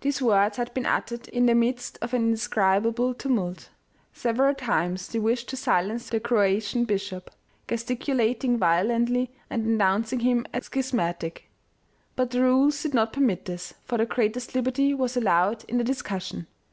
[0.00, 3.68] These words had been uttered in the midst of an indescribable tumult;
[4.12, 7.30] several times they wished to silence the Croatian bishop,
[7.68, 11.48] gesticulating violently and denounc ing him as schismatic;
[12.16, 15.84] but the rules did not permit this, for the greatest liberty was allowed in the
[15.84, 16.48] discussion.